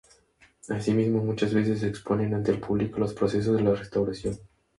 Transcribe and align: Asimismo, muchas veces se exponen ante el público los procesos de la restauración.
Asimismo, 0.69 1.23
muchas 1.23 1.53
veces 1.53 1.81
se 1.81 1.87
exponen 1.87 2.33
ante 2.33 2.49
el 2.49 2.59
público 2.59 2.97
los 2.99 3.13
procesos 3.13 3.55
de 3.55 3.61
la 3.61 3.75
restauración. 3.75 4.35